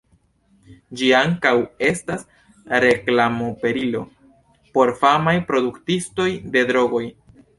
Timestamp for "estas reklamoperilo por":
1.89-4.93